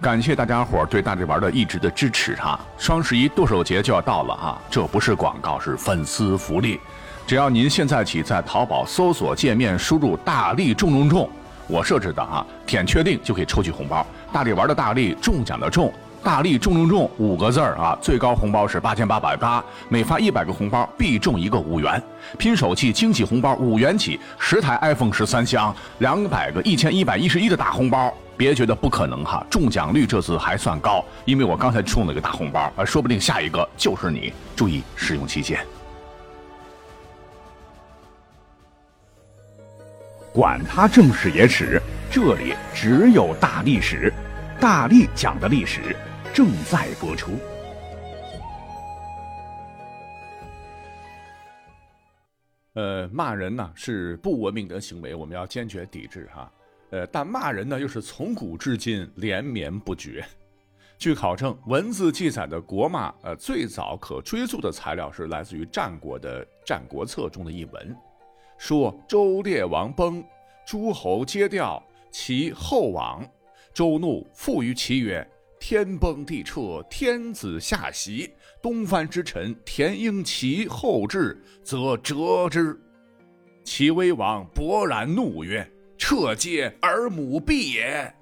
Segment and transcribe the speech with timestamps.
[0.00, 2.58] 感谢大家伙对大力丸的一直的支持哈！
[2.78, 6.80] 双十一剁手节就要到了哈，这不是广告，是粉丝福利。
[7.26, 11.28] 只要您现在起在淘宝搜索界面输入“大力中中中”，
[11.68, 14.04] 我设置的哈，点确定就可以抽取红包。
[14.32, 15.92] 大力丸的大力中奖的中，
[16.24, 22.02] 大力中中中五个字儿啊，最高红包是八千八百八，每发一百个红包必中一个五元，
[22.38, 28.10] 拼手气惊喜红包五元起，十台 iPhone 十三箱，两百个一千一百一十一的大红包。
[28.40, 34.32] 别觉得不可能哈，中奖率这次还算高，因为我刚才中了个大红包，啊，说不定下一个就是你。
[34.56, 35.60] 注意使用期限。
[40.32, 41.78] 管他正史野史，
[42.10, 44.10] 这里只有大历史，
[44.58, 45.94] 大力讲的历史
[46.32, 47.32] 正在播出。
[52.72, 56.50] 呃，骂人呢是不文明的行为，我们要坚决抵制哈。
[56.90, 60.24] 呃，但骂人呢，又是从古至今连绵不绝。
[60.98, 67.96] 据考证，文字记载的国骂，呃，最早可追溯的材料是来自于战国的《战国策》中的一文，
[68.58, 70.22] 说周烈王崩，
[70.66, 73.26] 诸侯皆掉，其后往。
[73.72, 75.26] 周怒，复于其曰
[75.58, 78.30] ：“天崩地彻，天子下席，
[78.60, 82.78] 东藩之臣田婴其后至，则折之。”
[83.64, 85.66] 齐威王勃然怒曰。
[86.00, 88.12] 彻皆而母婢也，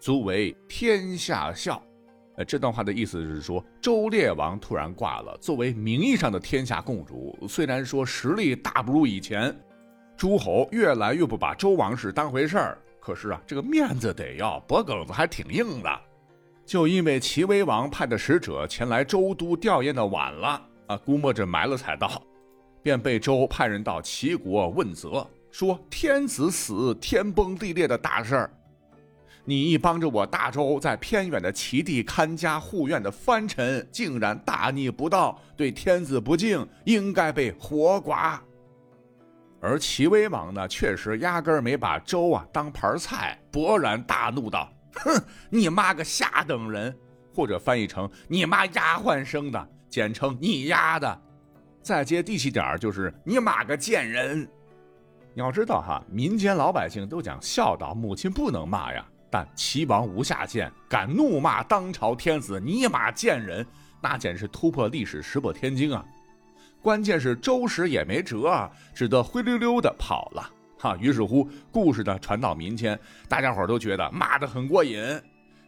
[0.00, 1.80] 足为天下笑。
[2.38, 9.54] 呃，这段话的意思是说，周烈王突然挂了，作为名义上的天下共主，虽然说实力大不如以前，
[10.16, 16.00] 诸侯越来越不把周王室当回事儿，可是啊，这个面子得要，脖梗子还挺硬的。
[16.64, 22.22] 就因为齐威王派的使者前来周都吊唁的晚了啊，估摸着埋了才到，
[22.82, 25.28] 便被周派人到齐国问责。
[25.52, 28.50] 说天子死，天崩地裂的大事儿，
[29.44, 38.40] 你一帮着我大周在偏远的齐地看家护院的藩臣，竟然大逆不道，对天子不敬，应该被活剐。
[39.60, 44.72] 而齐威王呢，确实压根儿没把周啊当盘菜，勃然大怒道
[45.04, 46.96] ：“哼，你妈个下等人！”
[47.34, 51.20] 或者翻译成“你妈丫鬟生的”，简称“你丫的”。
[51.82, 54.48] 再接地气点儿，就是“你妈个贱人”。
[55.34, 59.04] 你要知道哈，民间老百姓都讲孝道，母亲不能骂呀。
[59.30, 63.66] 但齐王无下限，敢怒骂当朝天子，尼玛贱人，
[64.02, 66.04] 那简直是突破历史石破天惊啊！
[66.82, 70.50] 关键是周时也没辙啊，只得灰溜溜的跑了。
[70.78, 75.02] 哈，于是乎，故事呢传到民间，大家伙都觉得骂得很过瘾。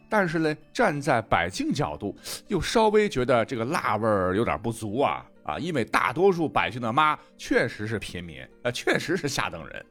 [0.07, 2.15] 但是呢，站在百姓角度，
[2.47, 5.25] 又稍微觉得这个辣味儿有点不足啊。
[5.45, 9.85] 啊，因为大多数百姓的妈确实是平民，呃，确实是下等人。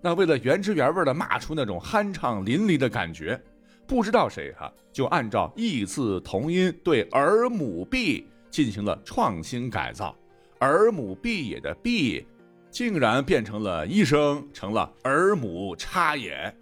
[0.00, 3.40] 那为了原汁原味的骂出那种酣畅淋漓的感觉，
[3.86, 10.16] 不知道谁哈就按照异字同音对儿母婢进行了创新改造，
[10.58, 12.26] 儿母婢也的婢，
[12.70, 16.54] 竟然变成了医生，成了儿母插眼。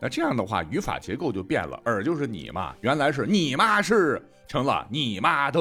[0.00, 5.60] 那这样的话，语法结构就变了，儿就是你嘛，原来是你妈是，成了你妈的。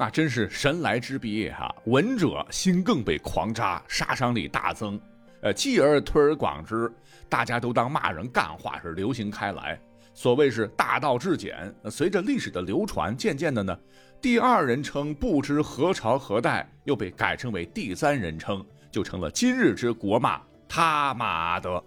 [0.00, 1.70] 那真是神来之笔哈！
[1.84, 4.98] 闻者心更被狂扎，杀伤力大增。
[5.42, 6.90] 呃，继而推而广之，
[7.28, 9.78] 大家都当骂人干话是流行开来。
[10.14, 11.70] 所谓是大道至简。
[11.90, 13.78] 随着历史的流传，渐渐的呢，
[14.22, 21.84] 第二人称不知何朝何代又被改称为第三人称，就成了今日之国骂他妈的。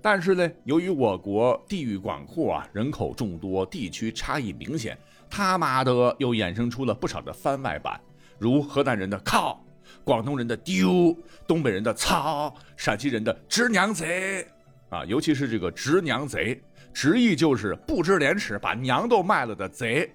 [0.00, 4.96] 但是呢，由于我国地域广阔啊，人口众多，地区差异明显。
[5.34, 7.98] 他妈的，又衍生出了不少的番外版，
[8.38, 9.64] 如河南人的靠，
[10.04, 11.16] 广东人的丢，
[11.46, 14.46] 东北人的操，陕西人的直娘贼，
[14.90, 20.12] 啊，尤其是这个直娘贼，直译就是不知廉耻，把娘都卖了的贼，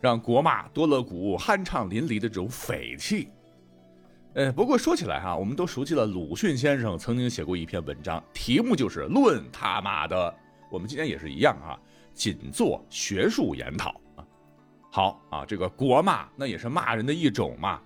[0.00, 3.28] 让国骂多了股酣畅淋漓的这种匪气。
[4.34, 10.32] 呃，不过说起来哈，我们都熟悉了鲁迅先生曾经写过一篇文章，题目就是论他妈的，
[10.70, 11.74] 我们今天也是一样啊，
[12.14, 14.00] 仅做学术研讨。
[14.90, 17.80] 好啊，这个国骂那也是骂人的一种嘛，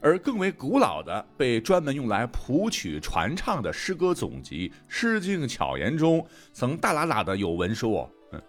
[0.00, 8.42] 而更为古老的被专门用来谱曲传唱的诗歌总集《诗经巧言》中，曾大喇喇的有文说：“嗯，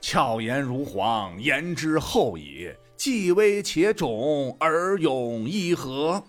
[0.00, 2.76] 巧言如簧，言之后也。
[2.96, 6.22] 既微且肿，而勇亦何？”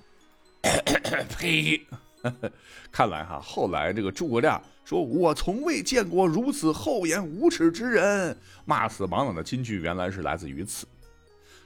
[1.40, 1.80] 呸！
[2.92, 8.36] 看来哈，后来这个诸葛亮说：“我从未见过如此厚颜无耻之人。”
[8.66, 10.86] 骂死王朗的金句原来是来自于此。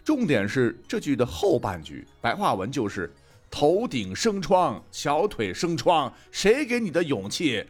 [0.03, 3.11] 重点是这句的后半句，白话文就是
[3.51, 7.65] “头顶生疮，小腿生疮，谁给你的勇气？”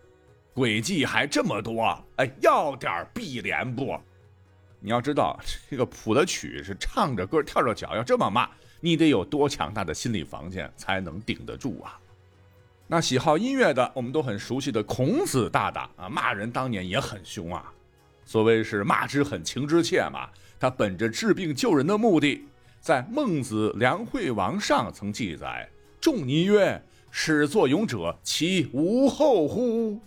[0.53, 1.81] 诡计还这么多，
[2.17, 3.97] 哎，要点碧莲不？
[4.79, 5.39] 你要知道，
[5.69, 8.49] 这个谱的曲是唱着歌跳着脚，要这么骂，
[8.79, 11.97] 你得有多强大的心理防线才能顶得住啊？
[12.87, 17.71] 那喜好音乐的，我们都很熟悉的孔子大大啊，骂人当年也很凶啊。
[18.25, 20.29] 所谓是骂之狠，情之切嘛。
[20.61, 22.45] 他本着治病救人的目的，
[22.79, 25.67] 在《孟子·梁惠王上》曾记载
[25.99, 26.79] ：“仲尼曰
[27.09, 29.99] ：‘始作俑者，其无后乎？’”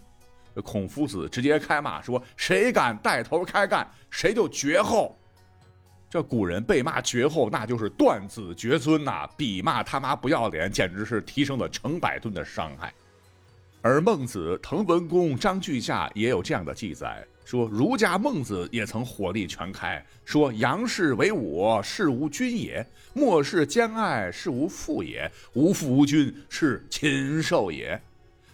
[0.63, 5.19] 孔夫子直接开骂说：“谁敢带头开干，谁就绝后。”
[6.09, 9.29] 这古人被骂绝后，那就是断子绝孙呐！
[9.37, 12.95] 比骂他妈不要脸，简直是提升了成百吨的伤害。
[13.83, 22.83] 而孟子、滕文公、张居下也有这样的记载，说儒家孟子也曾火力全开，说：“杨氏为我，是无君也；
[23.13, 28.01] 莫氏兼爱，是无父也；无父无君，是禽兽也。”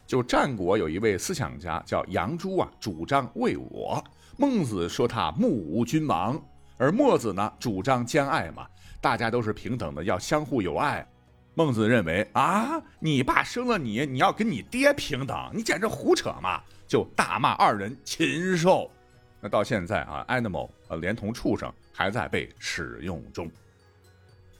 [0.07, 4.03] 就战国有一位思想家叫杨朱啊，主张为我。
[4.37, 6.37] 孟子说他目无君王，
[6.77, 8.67] 而墨子呢主张兼爱嘛，
[9.01, 11.07] 大家都是平等的，要相互友爱。
[11.55, 16.61] 孟子认为啊，你爸生了你，你要跟你爹平等，你简直胡扯嘛！
[16.91, 18.91] 就大骂二人禽兽。
[19.41, 23.49] 那到现在啊，animal 呃连同畜生还在被使用中。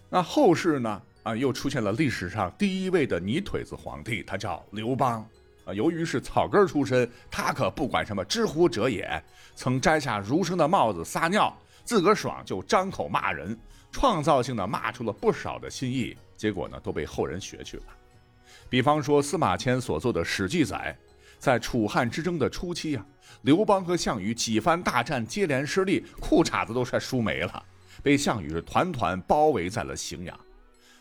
[0.09, 5.27] 那后世呢啊，又出现了历史上第一位的泥腿子皇帝，他叫刘邦。
[5.65, 9.21] 啊，由于是草根出身，他可不管什么知乎者也。
[9.57, 11.53] 曾摘下儒生的帽子撒尿，
[11.85, 13.59] 自个儿爽就张口骂人，
[13.91, 16.17] 创造性的骂出了不少的新意。
[16.37, 17.83] 结果呢，都被后人学去了。
[18.69, 20.97] 比方说司马迁所做的《史记》载，
[21.41, 23.05] 在楚汉之争的初期啊，
[23.43, 27.65] 刘邦和项羽几番大战接连失利，裤衩子都快输没了，
[28.03, 30.39] 被项羽是团团包围在了荥阳。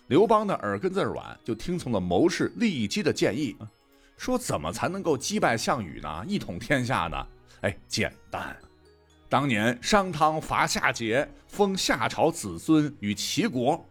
[0.07, 3.55] 刘邦的耳根子软，就听从了谋士利基的建议。
[4.17, 6.25] 说怎么才能够击败项羽呢？
[6.27, 7.27] 一统天下呢？
[7.61, 8.55] 哎，简单。
[9.27, 13.85] 当年商汤伐夏桀，封夏朝子孙与齐国。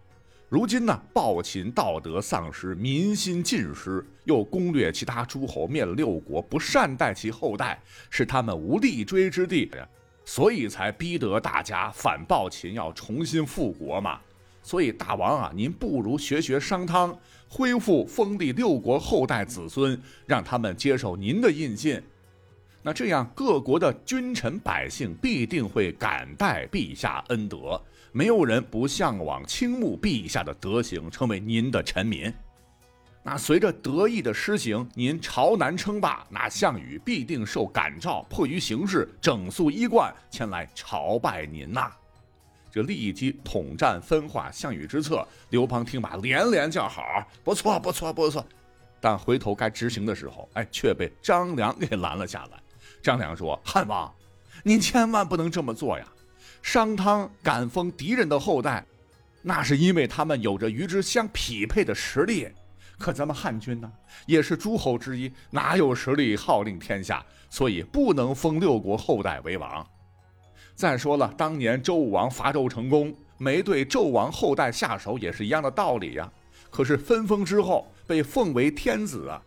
[0.49, 7.79] 如今呢，暴秦道德丧失，民心尽失，又攻略其他诸侯，灭了六国，不善待其后代，
[8.09, 9.71] 使他们无立锥之地，
[10.25, 14.21] 所以才逼得大家反暴秦，要重新复国嘛。
[14.63, 17.17] 所以大王啊，您不如学学商汤。
[17.51, 21.99] 恢复封地六国后代子孙，让他们接受您的印信，
[22.83, 27.81] 那这样各国的君臣百姓必定会感戴陛下恩德，
[28.19, 32.35] 没有人不向往倾慕陛下的德行，成为您的臣民。
[33.23, 41.93] 那随着德义的施行，您朝南称霸，那项羽必定受感召，迫于形势，整肃衣冠前来朝拜您呐。
[42.73, 48.45] 这立即统战分化项羽之策，刘邦听罢连连叫好，不错不错不错。
[49.01, 52.59] 但回头该执行的时候，哎，却被张良给拦了下来。
[53.01, 54.13] 张良说：“汉王，
[54.65, 56.05] 您千万不能这么做呀！
[56.63, 58.85] 商汤敢封敌人的后代，
[59.43, 62.49] 那是因为他们有着与之相匹配的实力。
[62.99, 63.91] 可咱们汉军呢，
[64.27, 67.25] 也是诸侯之一，哪有实力号令天下？
[67.49, 69.87] 所以不能封六国后代为王。”
[70.75, 76.31] 再说了，当年周武王伐纣成功，没对纣王后代下手，也是一样的道理呀。
[76.71, 79.43] 可是分封之后被奉为天子啊，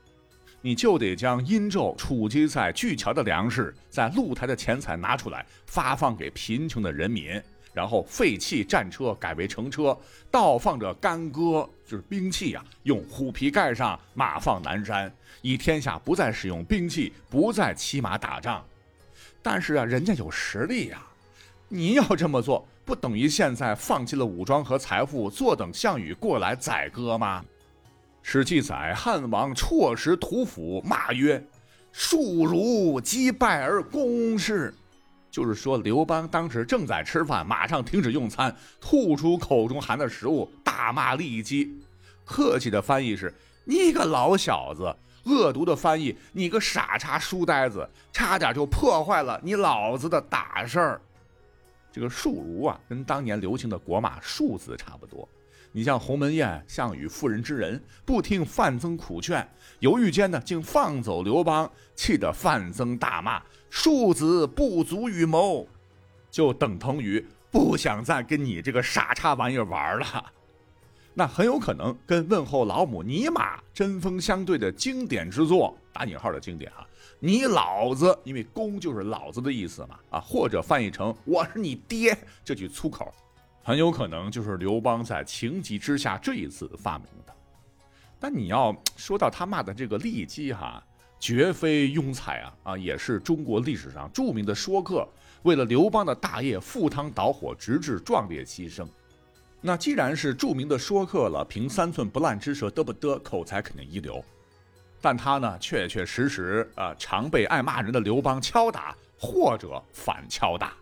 [0.61, 7.41] 你就得将殷纣储积在巨桥的粮食，在露台的钱财拿出来发放给贫穷的人民，
[7.73, 9.97] 然后废弃战车，改为乘车，
[10.29, 18.63] 倒放着干戈，就是兵器啊，用虎皮盖上，马放南山，以天下不再使用兵器，不再骑马打仗。
[19.41, 21.01] 但是啊，人家有实力呀。
[21.69, 27.43] 你要这么做，不等于现在放弃了武装和财富，坐等项羽过来宰割吗？
[28.23, 31.43] 史记载，汉王辍食屠斧，骂曰
[31.91, 34.73] ：“庶如击败而攻之。”
[35.31, 41.73] 就是说，刘邦当时正在吃饭，马上停止用餐，吐出口中含的食物，大骂利基。
[42.23, 43.33] 客气的翻译是
[43.65, 51.01] ：“你个老小子！”恶毒的翻译：“你个傻叉书呆子，差点就破坏了你老子的大事儿。”
[51.91, 55.27] 这个庶儒啊，跟当年流行的国马庶字差不多。
[55.73, 59.47] 你像鸿门宴，项羽妇人之仁，不听范增苦劝，
[59.79, 65.65] 犹豫间呢，竟放走刘邦，气得范增大骂：“庶子不足与谋，
[66.29, 70.31] 就等同于不想再跟你这个傻叉玩意儿玩了。”
[71.13, 76.85] 那很有可能跟问候老母尼玛针锋相对的经典之作，打引号的经典啊。
[77.19, 83.13] 你老子，因为“公”就是老子的意思嘛，啊，或者翻译成“我是你爹”这句粗口，
[83.63, 87.33] 很有可能就是刘邦在情急之下这一次发明的。
[88.19, 90.83] 但你要说到他骂的这个利基哈，
[91.19, 95.07] 绝非庸才啊啊，也是中国历史上著名的说客，
[95.43, 98.87] 为了刘邦的大业赴汤蹈火，直至壮烈牺牲。
[99.59, 104.23] 那既然是著名的说客了，凭三寸不烂之舌嘚不嘚，口才肯定一流。
[104.99, 110.73] 但他呢，确确实实啊，常被爱骂人的刘邦敲打，或者反敲打。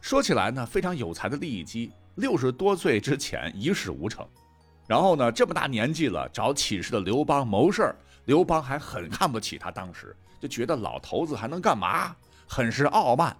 [0.00, 4.26] 说起来呢，非常有才的利益姬，六十多岁之前一事无成，
[4.88, 12.16] 然后呢，这么大年纪了找起事的刘邦谋事儿，刘邦还很看不起他，当时就觉得老头子还能干嘛，
[12.46, 13.36] 很是傲慢。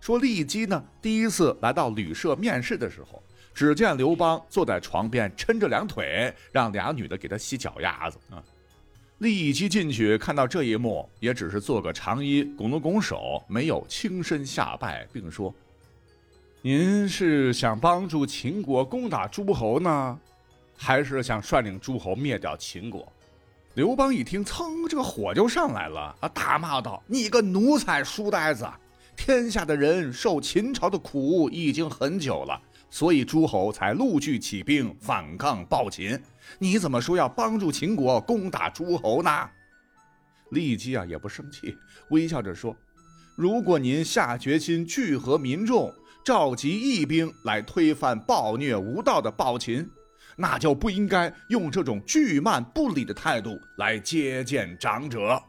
[0.00, 8.42] 说利益姬呢，第一次来到旅社面试的时候，只见刘邦坐在床边抻着两腿，让俩女的给他洗脚丫子啊。
[9.18, 15.54] 利益姬进去看到这一幕，也只是做个长揖，拱了拱手，没有轻身下拜，并说
[16.62, 20.18] ：“您是想帮助秦国攻打诸侯呢，
[20.76, 23.10] 还是想率领诸侯灭掉秦国？”
[23.74, 28.68] 刘邦一听，噌，这个火就上来了啊，大骂道：“你个奴才书呆子！
[29.16, 36.20] 天下的人受秦朝的苦已经很久了，所以诸侯才陆续起兵反抗暴秦。”
[36.58, 39.30] 你怎么说要帮助秦国攻打诸侯呢？
[40.50, 41.74] 利姬啊也不生气，
[42.10, 42.76] 微笑着说
[43.34, 49.88] ：“如果您下决心聚合民众，召集义兵来推翻暴虐无道的暴秦，
[50.36, 55.42] 那就不应该用这种拒慢不理的态度来接见长者。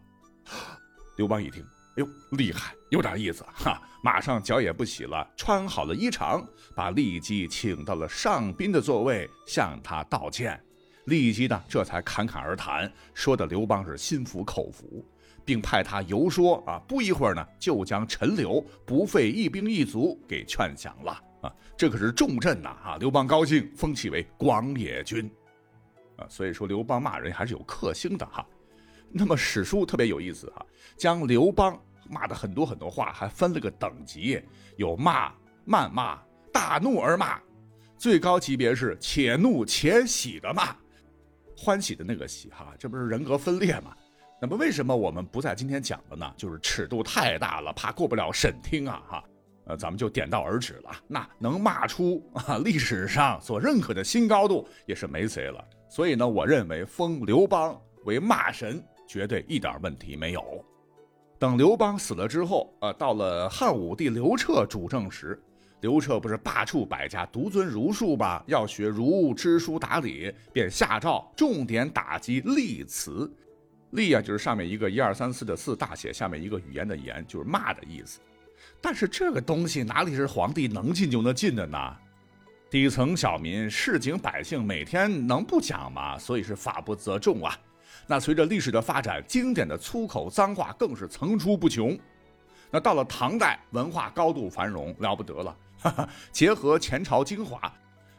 [1.18, 3.82] ”刘邦一听，哎呦，厉害，有点意思哈！
[4.04, 10.60] 马上脚也不洗了，穿好了衣裳，把利姬请到了上宾的座位，向他道歉。
[11.06, 15.06] 立即呢，这才侃侃而谈，说的刘邦是心服口服，
[15.46, 16.80] 并派他游说啊。
[16.88, 21.54] 不一会儿呢，就将陈留不费一兵一卒给劝降了啊。
[21.78, 22.98] 这可是重镇呐啊！
[23.00, 25.30] 刘邦高兴，封其为广野君
[26.18, 26.26] 啊。
[26.30, 28.46] 所以说，刘邦骂人还是有克星的哈。
[29.10, 31.78] 那么史书特别有意思哈，将刘邦
[32.10, 34.42] 骂的很多很多话还分了个等级，
[34.78, 35.32] 有骂、
[35.66, 36.22] 谩骂、
[36.54, 37.40] 大怒而骂，
[37.98, 40.76] 最高级别是且怒且喜的骂。
[41.58, 43.96] 欢喜的那个喜哈，这不是人格分裂吗？
[44.44, 46.34] 那么为什么我们不在今天讲了呢？
[46.36, 49.24] 就是尺度太大了，怕过不了审听啊哈。
[49.66, 50.90] 呃，咱们就点到而止了。
[51.08, 55.64] 那能骂出啊历史上所认可的新高度，也是没谁了。
[55.88, 60.44] 所以呢，我认为封刘邦为骂神，绝对一点问题没有。
[61.38, 65.40] 等刘邦死了之后，呃，到了汉武帝刘彻主政时。
[65.82, 68.44] 刘彻不是罢黜百家，独尊儒术吗？
[68.48, 73.32] 要学儒知书达理，便下诏重点打击立词。
[73.92, 78.20] 立啊，就是上面一个一二三四的四大写，下面一个语言的言，就是骂的意思。
[78.80, 81.96] 但是这个东西哪里是皇帝能进就能进的呢？
[82.70, 86.18] 底层小民、市井百姓每天能不讲吗？
[86.18, 87.58] 所以是法不责众啊。
[88.08, 91.98] 那随着历史的发展，经典的粗口脏话更是层出不穷。
[92.70, 95.58] 那到了唐代，文化高度繁荣，了不得了。
[96.32, 97.72] 结合前朝精华，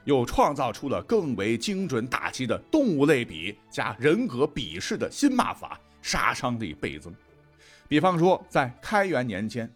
[0.04, 7.14] 又创造出了更为精准打击的动物类比加人格鄙视的新骂法，杀伤力倍增。
[7.88, 9.70] 比方说，在开元年间，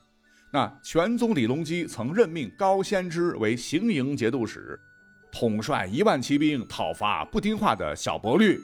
[0.53, 4.79] 那玄宗李隆基曾任命高仙芝为行营节度使，
[5.31, 8.59] 统帅一万骑兵讨伐不听话的小薄律。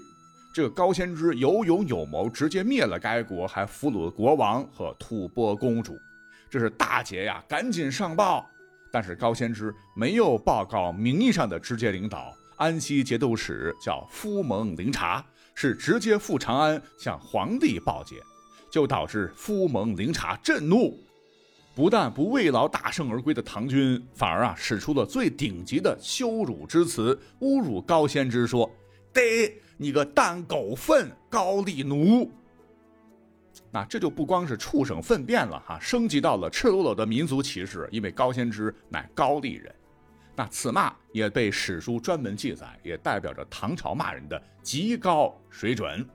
[0.54, 5.98] 这个高仙芝有勇有谋，直接灭了该国，还俘虏了国王和吐蕃公主。
[6.50, 7.42] 这是大捷呀！
[7.48, 8.46] 赶紧上报。
[8.92, 18.16] 但是高仙芝没有报告名义上的直接领导安西节度使叫夫蒙灵察，是直接赴长安向皇帝报捷，
[18.70, 20.96] 就导致夫蒙灵察震怒，
[21.74, 28.70] 不但不慰劳大胜而归的唐军，反而啊使出了最顶级的羞辱之词，侮辱高仙芝，说
[29.12, 32.30] ：“得你个蛋狗粪高丽奴。”
[33.70, 37.88] 那这就不光是畜生粪便了哈，升级到了赤裸裸的民族歧视。
[37.90, 39.74] 因为高仙芝乃高丽人，
[40.34, 46.06] 那此骂也被史书专门记载，也代表着唐朝骂人的极高水准。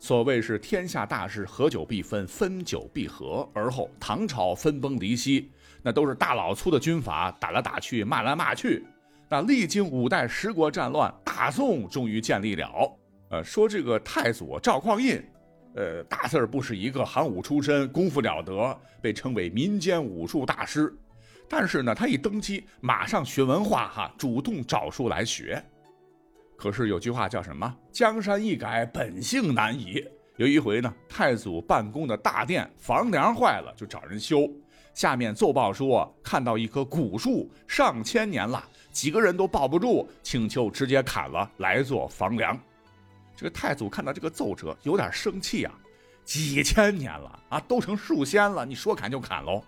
[0.00, 3.48] 所谓是天下大事，合久必分，分久必合。
[3.52, 5.50] 而后唐朝分崩离析，
[5.82, 8.86] 那都是大老粗的军阀打来打去，骂来骂去。
[9.28, 12.96] 那历经五代十国战乱，大宋终于建立了。
[13.30, 15.22] 呃，说这个太祖赵匡胤。
[15.78, 20.92] 呃，大字儿不是一个行武出身，功夫了得，被称为民间武术大师。
[21.48, 25.62] 但是呢，他一登基，马上学文化，哈，主动找书来学。
[26.56, 27.72] 可是有句话叫什么？
[27.92, 30.04] 江山易改，本性难移。
[30.36, 34.50] 有一回呢，太祖办公的大殿房梁坏了，就找人修。
[34.94, 42.58] 下面奏报说，看到一棵古树上千年了，几个人都抱不住，请求直接砍了来做房梁。
[43.38, 45.72] 这个太祖看到这个奏折有点生气啊，
[46.24, 49.62] 几千年了啊，都成树仙了，你说砍就砍喽。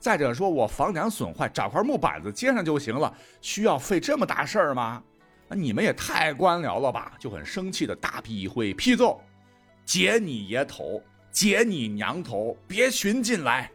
[0.00, 5.00] 再者说，我房梁损坏，找块木板子接上就行了，需要费这么大事儿吗？
[5.46, 7.12] 那你们也太官僚了吧！
[7.16, 9.20] 就很生气的大笔一挥，批奏：
[9.84, 11.00] 解你爷头，
[11.30, 13.70] 解你娘头，别寻进来。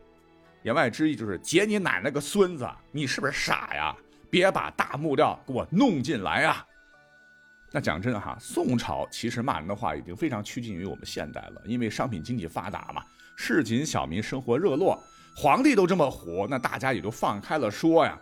[0.63, 3.95] 言外之意就是解你奶奶个孙子，你是不是傻呀？
[4.29, 6.66] 别把大木料给我弄进来啊！
[7.71, 13.03] 那讲真哈，宋朝其实骂人的话已经非常趋近于我们现代了，因为商品经济发达嘛，
[13.35, 14.97] 市井小民生活热络，
[15.35, 18.17] 皇帝都这么火，那大家也就放开了说呀。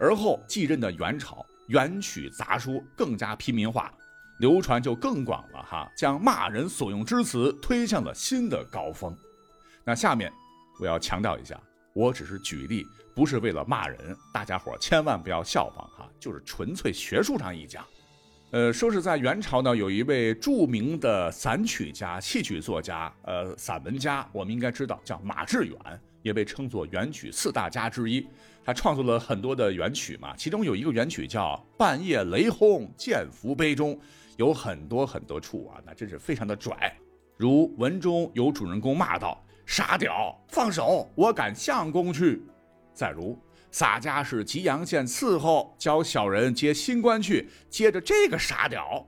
[0.00, 3.92] 而后继任的元朝，元曲杂书更加平民化，
[4.40, 9.16] 流传就更广了哈，将骂人所用之词推向了新的高峰。
[9.84, 10.30] 那下面
[10.80, 11.58] 我要强调一下，
[11.94, 17.84] 我只是举例，不是为了骂人，大家伙千万不要效仿哈，就是纯粹学术上一讲。
[18.50, 25.76] 呃，说是在元朝呢，有一位著名的散曲家、戏曲作家，呃，散文家，我们应该知道，叫马致远，
[26.22, 28.26] 也被称作元曲四大家之一。
[28.64, 33.94] 他创作了很多的元曲嘛，其中有一个元曲叫《半夜雷轰剑福杯中》，
[34.38, 36.96] 有很多很多处啊，那真是非常的拽。
[37.36, 42.42] 如文中有主人公骂道：“傻屌，放手，我赶相公去。”
[42.94, 43.38] 再如。
[43.70, 47.48] 洒家是吉阳县伺候，教小人接新官去。
[47.68, 49.06] 接着这个傻屌，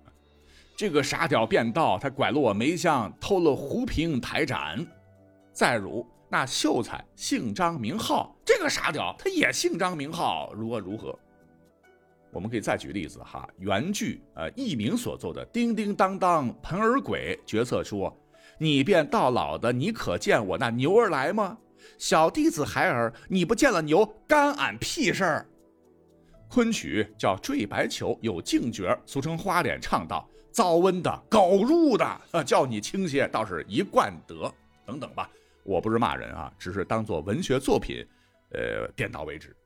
[0.77, 4.87] 这个傻屌便道他拐了我梅香，偷了胡平台盏。
[5.53, 11.19] 再如那秀才姓张名浩，这个傻屌他也姓张名浩，如何如何？
[12.33, 18.17] 我们可以再举例子哈，原剧呃佚名所作的叮叮当当盆儿鬼角色说
[18.57, 21.59] ：“你便到老的，你可见我那牛儿来吗？”
[21.99, 25.47] 小弟子孩儿，你不见了牛，干俺屁事儿。
[26.49, 34.53] 昆曲叫《坠白球》，有净角，俗称花脸，唱道：遭瘟的、狗入的， 叫你倾斜，倒是一贯得。
[34.85, 35.31] 等等吧，
[35.63, 38.05] 我不是骂人啊，只是当做文学作品，
[38.51, 39.57] 呃，点到为止。